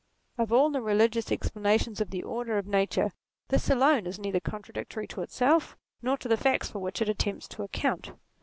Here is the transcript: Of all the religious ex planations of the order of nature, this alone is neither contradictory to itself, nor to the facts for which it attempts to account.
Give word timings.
Of 0.39 0.51
all 0.51 0.71
the 0.71 0.81
religious 0.81 1.31
ex 1.31 1.49
planations 1.49 2.01
of 2.01 2.09
the 2.09 2.23
order 2.23 2.57
of 2.57 2.65
nature, 2.65 3.11
this 3.49 3.69
alone 3.69 4.07
is 4.07 4.17
neither 4.17 4.39
contradictory 4.39 5.05
to 5.05 5.21
itself, 5.21 5.77
nor 6.01 6.17
to 6.17 6.27
the 6.27 6.37
facts 6.37 6.71
for 6.71 6.79
which 6.79 7.03
it 7.03 7.09
attempts 7.09 7.47
to 7.49 7.61
account. 7.61 8.11